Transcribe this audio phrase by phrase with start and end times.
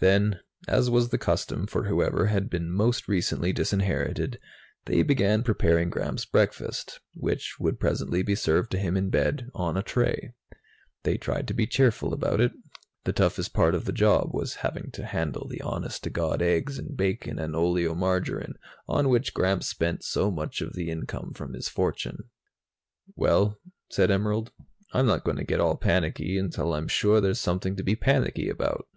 [0.00, 4.40] Then, as was the custom for whoever had been most recently disinherited,
[4.86, 9.76] they began preparing Gramps' breakfast, which would presently be served to him in bed, on
[9.76, 10.32] a tray.
[11.04, 12.50] They tried to be cheerful about it.
[13.04, 16.76] The toughest part of the job was having to handle the honest to God eggs
[16.76, 18.54] and bacon and oleomargarine,
[18.88, 22.24] on which Gramps spent so much of the income from his fortune.
[23.14, 24.50] "Well," said Emerald,
[24.92, 28.48] "I'm not going to get all panicky until I'm sure there's something to be panicky
[28.48, 28.88] about."